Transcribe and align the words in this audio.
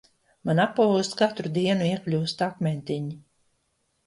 Man 0.49 0.61
apavos 0.61 1.11
katru 1.19 1.51
dienu 1.57 1.87
iekļūst 1.91 2.43
akmentiņi. 2.47 3.15